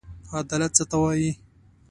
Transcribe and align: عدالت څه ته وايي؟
عدالت 0.39 0.71
څه 0.77 0.83
ته 0.91 0.97
وايي؟ 1.01 1.31